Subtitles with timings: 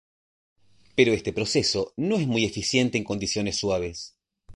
[0.95, 4.15] Pero este proceso no es muy eficiente en condiciones suaves.